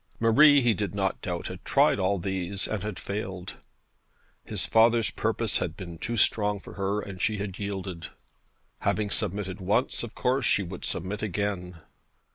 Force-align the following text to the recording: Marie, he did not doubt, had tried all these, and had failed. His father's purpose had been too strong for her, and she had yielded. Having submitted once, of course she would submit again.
Marie, 0.19 0.61
he 0.61 0.73
did 0.73 0.95
not 0.95 1.21
doubt, 1.21 1.45
had 1.45 1.63
tried 1.63 1.99
all 1.99 2.17
these, 2.17 2.67
and 2.67 2.81
had 2.81 2.97
failed. 2.97 3.61
His 4.43 4.65
father's 4.65 5.11
purpose 5.11 5.57
had 5.59 5.77
been 5.77 5.99
too 5.99 6.17
strong 6.17 6.59
for 6.59 6.73
her, 6.73 7.01
and 7.01 7.21
she 7.21 7.37
had 7.37 7.59
yielded. 7.59 8.07
Having 8.79 9.11
submitted 9.11 9.61
once, 9.61 10.01
of 10.01 10.15
course 10.15 10.43
she 10.43 10.63
would 10.63 10.83
submit 10.85 11.21
again. 11.21 11.81